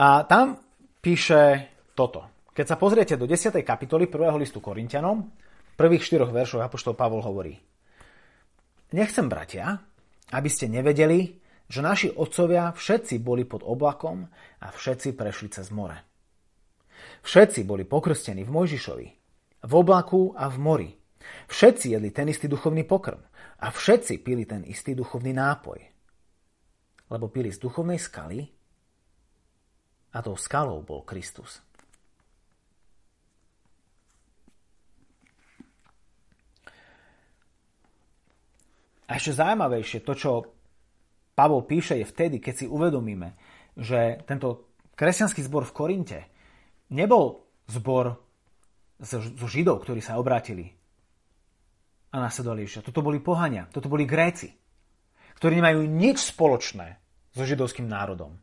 [0.00, 0.58] A tam
[1.04, 2.48] píše toto.
[2.50, 3.54] Keď sa pozriete do 10.
[3.60, 4.40] kapitoly 1.
[4.40, 5.28] listu Korintianom,
[5.76, 7.56] prvých štyroch veršoch apoštol Pavol hovorí–
[8.94, 9.82] Nechcem, bratia,
[10.30, 11.34] aby ste nevedeli,
[11.66, 14.22] že naši otcovia všetci boli pod oblakom
[14.62, 16.13] a všetci prešli cez more.
[17.24, 19.08] Všetci boli pokrstení v Mojžišovi,
[19.64, 20.90] v oblaku a v mori.
[21.48, 23.16] Všetci jedli ten istý duchovný pokrm
[23.64, 25.80] a všetci pili ten istý duchovný nápoj.
[27.08, 28.44] Lebo pili z duchovnej skaly
[30.12, 31.64] a tou skalou bol Kristus.
[39.08, 40.30] A ešte zaujímavejšie, to, čo
[41.36, 43.36] Pavol píše, je vtedy, keď si uvedomíme,
[43.76, 46.20] že tento kresťanský zbor v Korinte
[46.92, 48.18] nebol zbor
[49.00, 50.72] zo Židov, ktorí sa obrátili
[52.14, 52.86] a nasledovali Ježiša.
[52.86, 54.54] Toto boli pohania, toto boli Gréci,
[55.34, 56.88] ktorí nemajú nič spoločné
[57.34, 58.38] so židovským národom.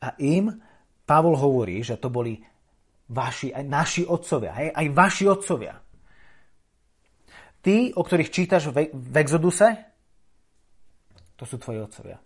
[0.00, 0.48] A im
[1.04, 2.40] Pavol hovorí, že to boli
[3.12, 5.74] vaši, aj naši otcovia, hej, aj vaši otcovia.
[7.60, 9.68] Tí, o ktorých čítaš v, v Exoduse,
[11.36, 12.16] to sú tvoji otcovia.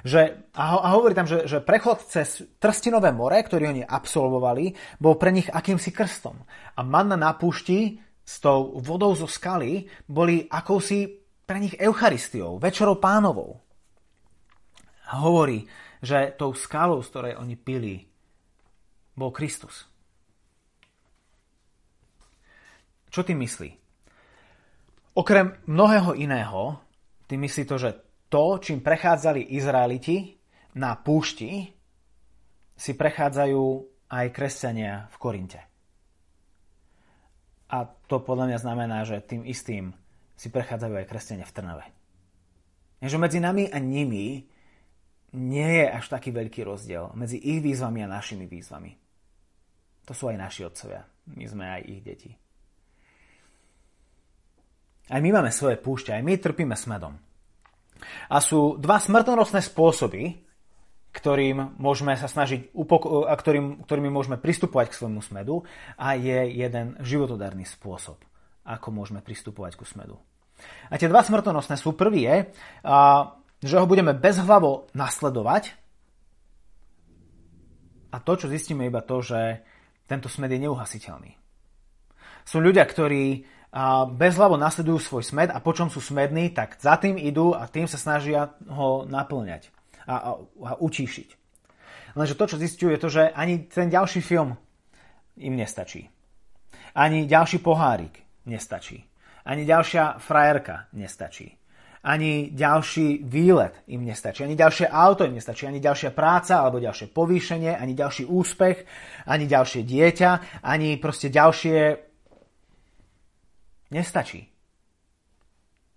[0.00, 5.20] Že, a, a hovorí tam, že, že prechod cez Trstinové more, ktorý oni absolvovali, bol
[5.20, 6.36] pre nich akýmsi krstom.
[6.76, 12.96] A manna na púšti s tou vodou zo skaly boli akousi pre nich Eucharistiou, večerou
[13.02, 13.58] pánovou.
[15.10, 15.66] A hovorí,
[15.98, 18.06] že tou skalou, z ktorej oni pili,
[19.18, 19.90] bol Kristus.
[23.10, 23.74] Čo ty myslí?
[25.18, 26.78] Okrem mnohého iného,
[27.26, 27.90] ty myslí to, že
[28.30, 30.38] to, čím prechádzali Izraeliti
[30.78, 31.74] na púšti,
[32.78, 33.64] si prechádzajú
[34.08, 35.60] aj kresťania v Korinte.
[37.70, 39.92] A to podľa mňa znamená, že tým istým
[40.34, 41.86] si prechádzajú aj kresťania v Trnave.
[43.04, 44.48] Takže medzi nami a nimi
[45.36, 48.92] nie je až taký veľký rozdiel medzi ich výzvami a našimi výzvami.
[50.08, 51.06] To sú aj naši otcovia.
[51.30, 52.32] My sme aj ich deti.
[55.10, 57.14] Aj my máme svoje púšte, aj my trpíme smedom.
[58.28, 60.40] A sú dva smrtonosné spôsoby,
[61.10, 65.66] ktorým môžeme sa snažiť, upoko- a ktorým, ktorými môžeme pristupovať k svojmu smedu
[65.98, 68.22] a je jeden životodarný spôsob,
[68.62, 70.16] ako môžeme pristupovať ku smedu.
[70.92, 72.36] A tie dva smrtonosné sú prvý je,
[73.60, 75.74] že ho budeme bezhlavo nasledovať
[78.10, 79.62] a to, čo zistíme, iba to, že
[80.06, 81.38] tento smed je neuhasiteľný.
[82.42, 86.98] Sú ľudia, ktorí a bezhlavo nasledujú svoj smed a po čom sú smední, tak za
[86.98, 89.70] tým idú a tým sa snažia ho naplňať
[90.10, 91.28] a, a, a utíšiť.
[92.18, 94.58] Lenže to, čo zistujú, je to, že ani ten ďalší film
[95.38, 96.10] im nestačí.
[96.98, 98.18] Ani ďalší pohárik
[98.50, 99.06] nestačí.
[99.46, 101.54] Ani ďalšia frajerka nestačí.
[102.02, 104.42] Ani ďalší výlet im nestačí.
[104.42, 105.70] Ani ďalšie auto im nestačí.
[105.70, 107.78] Ani ďalšia práca alebo ďalšie povýšenie.
[107.78, 108.82] Ani ďalší úspech.
[109.30, 110.30] Ani ďalšie dieťa.
[110.66, 112.09] Ani proste ďalšie
[113.90, 114.46] Nestačí.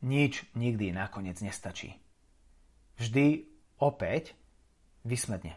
[0.03, 1.95] Nič nikdy nakoniec nestačí.
[2.99, 3.45] Vždy
[3.79, 4.35] opäť
[5.05, 5.55] vysmedne.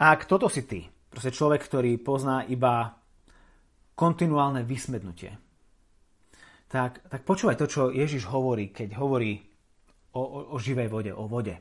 [0.00, 2.96] Ak toto si ty, proste človek, ktorý pozná iba
[3.94, 5.36] kontinuálne vysmednutie,
[6.70, 9.36] tak, tak počúvaj to, čo Ježiš hovorí, keď hovorí
[10.16, 11.58] o, o, o živej vode, o vode.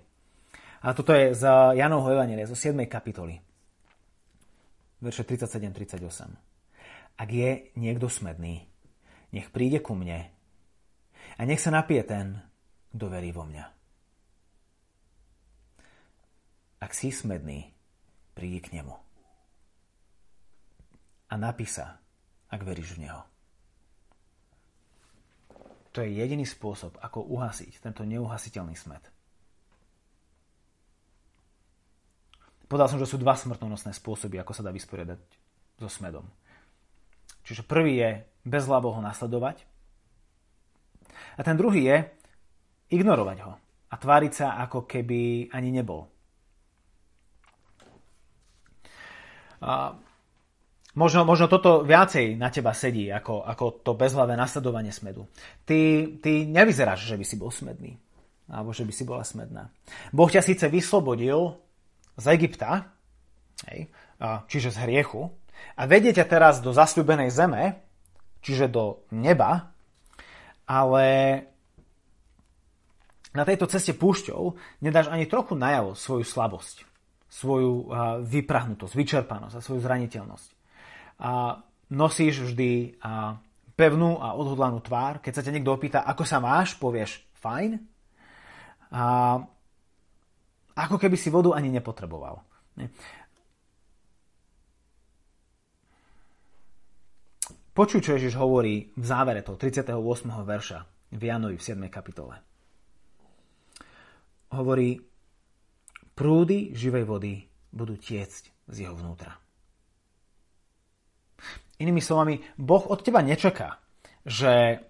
[0.79, 1.43] A toto je z
[1.75, 2.79] Janovho Evangelia, zo 7.
[2.87, 3.35] kapitoly,
[5.03, 6.48] verše 37-38.
[7.19, 8.63] Ak je niekto smedný,
[9.35, 10.31] nech príde ku mne
[11.35, 12.39] a nech sa napije ten,
[12.95, 13.65] kto verí vo mňa.
[16.79, 17.75] Ak si smedný,
[18.31, 18.95] prídi k nemu.
[21.29, 21.99] A napísa,
[22.47, 23.21] ak veríš v neho.
[25.91, 29.03] To je jediný spôsob, ako uhasiť tento neuhasiteľný smet.
[32.69, 35.19] Povedal som, že sú dva smrtonosné spôsoby, ako sa dá vysporiadať
[35.81, 36.23] so smedom.
[37.49, 38.09] Čiže prvý je
[38.45, 39.65] bezhlavo ho nasledovať
[41.33, 41.97] a ten druhý je
[42.93, 43.57] ignorovať ho
[43.89, 46.05] a tváriť sa, ako keby ani nebol.
[49.65, 49.97] A
[50.93, 55.25] možno, možno toto viacej na teba sedí, ako, ako to bezhlavé nasledovanie smedu.
[55.65, 57.97] Ty, ty nevyzeráš, že by si bol smedný,
[58.45, 59.73] alebo že by si bola smedná.
[60.13, 61.57] Boh ťa síce vyslobodil
[62.13, 62.93] z Egypta,
[63.73, 63.89] hej,
[64.45, 65.33] čiže z hriechu,
[65.79, 67.79] a vedie ťa teraz do zasľubenej zeme,
[68.39, 69.71] čiže do neba,
[70.69, 71.05] ale
[73.29, 76.83] na tejto ceste púšťou nedáš ani trochu najavo svoju slabosť,
[77.29, 77.93] svoju
[78.25, 80.49] vyprahnutosť, vyčerpanosť a svoju zraniteľnosť.
[81.19, 81.61] A
[81.93, 83.01] nosíš vždy
[83.73, 85.23] pevnú a odhodlanú tvár.
[85.23, 87.79] Keď sa ťa niekto opýta, ako sa máš, povieš fajn.
[88.91, 89.03] A
[90.73, 92.41] ako keby si vodu ani nepotreboval.
[97.79, 99.95] Počuj, čo Ježiš hovorí v závere toho 38.
[100.43, 100.79] verša
[101.15, 101.79] v Janovi v 7.
[101.87, 102.35] kapitole.
[104.51, 104.99] Hovorí,
[106.11, 107.39] prúdy živej vody
[107.71, 109.31] budú tiecť z jeho vnútra.
[111.79, 113.79] Inými slovami, Boh od teba nečaká,
[114.27, 114.83] že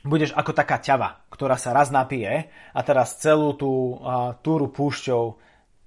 [0.00, 5.36] budeš ako taká ťava, ktorá sa raz napije a teraz celú tú uh, túru púšťou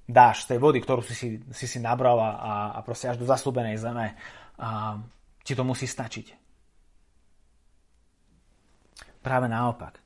[0.05, 4.13] dáš tej vody, ktorú si, si, si nabral a, a proste až do zaslúbenej zeme.
[4.61, 5.01] Uh,
[5.47, 6.35] ti to musí stačiť.
[9.23, 10.03] Práve naopak.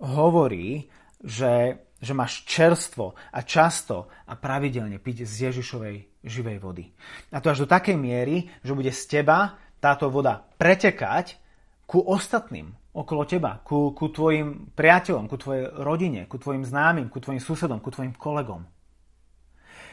[0.00, 0.88] Hovorí,
[1.20, 6.88] že, že máš čerstvo a často a pravidelne piť z Ježišovej živej vody.
[7.36, 11.36] A to až do takej miery, že bude z teba táto voda pretekať
[11.84, 17.20] ku ostatným okolo teba, ku, ku tvojim priateľom, ku tvojej rodine, ku tvojim známym, ku
[17.20, 18.64] tvojim susedom, ku tvojim kolegom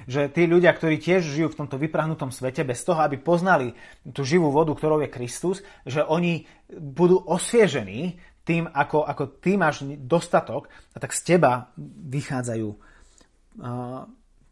[0.06, 3.74] že tí ľudia, ktorí tiež žijú v tomto vyprahnutom svete, bez toho, aby poznali
[4.14, 9.84] tú živú vodu, ktorou je Kristus, že oni budú osviežení tým, ako, ako ty máš
[10.06, 11.74] dostatok, a tak z teba
[12.12, 12.70] vychádzajú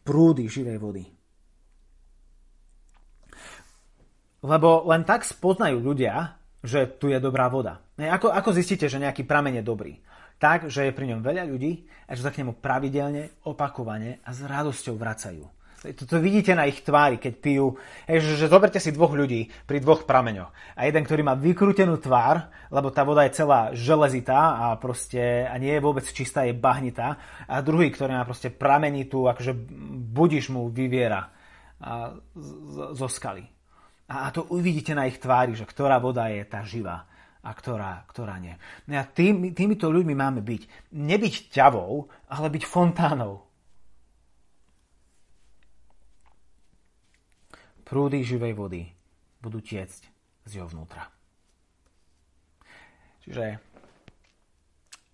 [0.02, 1.04] prúdy živej vody.
[4.46, 7.82] Lebo len tak spoznajú ľudia, že tu je dobrá voda.
[7.98, 9.94] Ako, ako zistíte, že nejaký prameň je dobrý?
[10.36, 14.30] Tak, že je pri ňom veľa ľudí a že sa k nemu pravidelne, opakovane a
[14.36, 15.46] s radosťou vracajú.
[15.86, 17.78] To vidíte na ich tvári, keď pijú.
[18.10, 20.50] Hej, že, že zoberte si dvoch ľudí pri dvoch prameňoch.
[20.74, 25.54] A jeden, ktorý má vykrútenú tvár, lebo tá voda je celá železitá a, proste, a
[25.62, 27.22] nie je vôbec čistá, je bahnitá.
[27.46, 29.54] A druhý, ktorý má proste pramenitú, akože
[30.10, 31.30] budiš mu vyviera
[31.78, 32.50] a, z,
[32.98, 33.46] zo skaly.
[34.10, 37.06] A, a to uvidíte na ich tvári, že ktorá voda je tá živá
[37.46, 38.58] a ktorá, ktorá nie.
[38.90, 40.92] No a tým, týmito ľuďmi máme byť.
[40.98, 43.46] Nebyť ťavou, ale byť fontánou.
[47.86, 48.82] Prúdy živej vody
[49.38, 50.02] budú tiecť
[50.50, 51.06] z jeho vnútra.
[53.22, 53.62] Čiže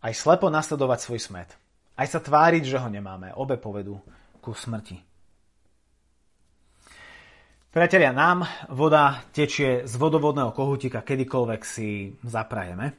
[0.01, 1.51] aj slepo nasledovať svoj smet,
[1.99, 3.99] aj sa tváriť, že ho nemáme, obe povedú
[4.39, 5.10] ku smrti.
[7.71, 12.91] Priatelia, nám voda tečie z vodovodného kohútika, kedykoľvek si zaprajeme.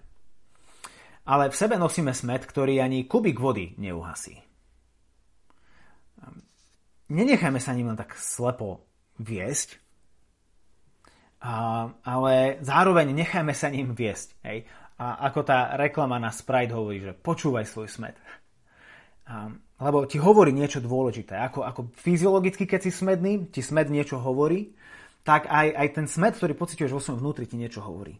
[1.28, 4.40] Ale v sebe nosíme smet, ktorý ani kubik vody neuhasí.
[7.12, 8.80] Nenechajme sa ním len tak slepo
[9.20, 9.76] viesť,
[12.00, 14.40] ale zároveň nechajme sa ním viesť.
[14.40, 14.64] Hej?
[14.96, 18.16] A ako tá reklama na Sprite hovorí, že počúvaj svoj smet.
[19.82, 21.34] Lebo ti hovorí niečo dôležité.
[21.42, 24.70] Ako, ako fyziologicky, keď si smedný, ti smed niečo hovorí,
[25.26, 28.14] tak aj, aj ten smed, ktorý pociťuješ vo svojom vnútri, ti niečo hovorí.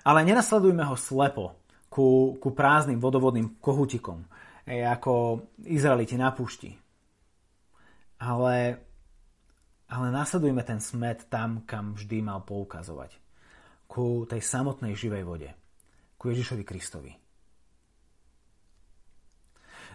[0.00, 1.60] Ale nenasledujme ho slepo
[1.92, 4.24] ku, ku prázdnym vodovodným kohutikom,
[4.64, 6.72] ako Izraeliti na púšti.
[8.20, 8.80] Ale,
[9.92, 13.12] ale nasledujme ten smet tam, kam vždy mal poukazovať.
[13.84, 15.50] Ku tej samotnej živej vode.
[16.16, 17.12] Ku Ježišovi Kristovi.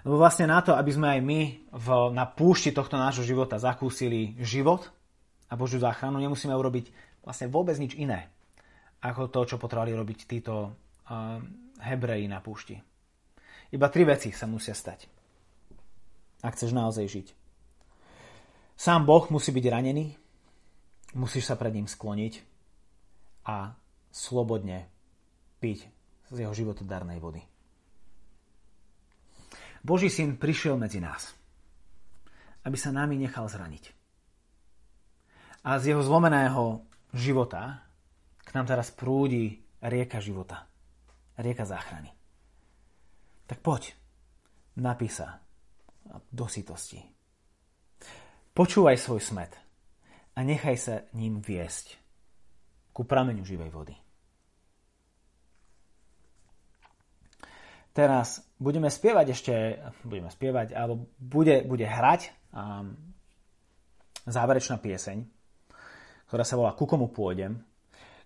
[0.06, 1.39] Lebo vlastne na to, aby sme aj my
[1.74, 4.86] v, na púšti tohto nášho života zakúsili život
[5.49, 6.93] a Božiu záchranu, nemusíme urobiť
[7.26, 8.30] vlastne vôbec nič iné,
[9.01, 11.41] ako to, čo potrebovali robiť títo uh,
[11.82, 12.78] Hebreji na púšti.
[13.74, 15.10] Iba tri veci sa musia stať,
[16.45, 17.28] ak chceš naozaj žiť.
[18.78, 20.14] Sám Boh musí byť ranený,
[21.18, 22.45] musíš sa pred ním skloniť
[23.49, 23.74] a
[24.14, 24.86] slobodne
[25.58, 25.89] piť
[26.30, 27.41] z jeho životodarnej vody.
[29.86, 31.38] Boží syn prišiel medzi nás,
[32.65, 33.93] aby sa nami nechal zraniť.
[35.61, 36.81] A z jeho zlomeného
[37.13, 37.86] života
[38.41, 40.65] k nám teraz prúdi rieka života,
[41.38, 42.09] rieka záchrany.
[43.45, 43.93] Tak poď,
[44.81, 45.38] napí sa
[46.33, 47.05] do sytosti.
[48.57, 49.53] Počúvaj svoj smet
[50.33, 52.01] a nechaj sa ním viesť
[52.89, 54.05] ku prameňu živej vody.
[57.96, 59.54] Teraz budeme spievať ešte,
[60.04, 62.91] budeme spievať, alebo bude, bude hrať um,
[64.28, 65.24] záverečná pieseň,
[66.28, 67.64] ktorá sa volá Ku komu pôjdem,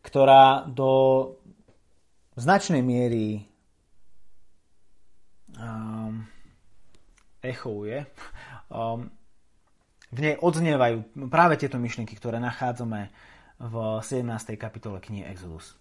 [0.01, 0.89] ktorá do
[2.33, 3.45] značnej miery
[5.53, 6.25] um,
[7.45, 8.09] echouje.
[8.73, 9.13] Um,
[10.09, 13.13] v nej odznievajú práve tieto myšlienky, ktoré nachádzame
[13.61, 14.57] v 17.
[14.57, 15.77] kapitole knihy Exodus.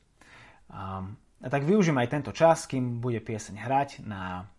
[0.68, 4.50] Um, a tak využijem aj tento čas, kým bude pieseň hrať na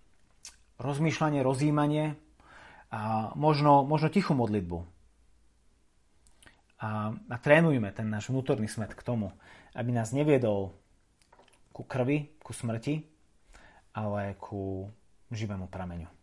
[0.79, 2.15] rozmýšľanie, rozjímanie
[2.87, 4.87] a možno, možno tichú modlitbu.
[6.79, 9.35] A, a trénujme ten náš vnútorný smet k tomu,
[9.75, 10.71] aby nás neviedol
[11.75, 13.03] ku krvi, ku smrti,
[13.91, 14.87] ale ku
[15.35, 16.18] živému prameňu.